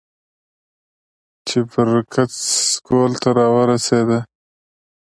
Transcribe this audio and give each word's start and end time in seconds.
چې 1.47 1.57
بر 1.69 1.89
کڅ 2.13 2.31
سکول 2.69 3.11
ته 3.21 3.29
راورسېدۀ 3.37 4.19
ـ 4.23 4.27